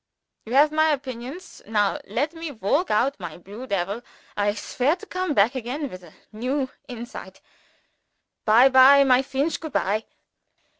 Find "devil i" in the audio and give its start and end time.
3.67-4.55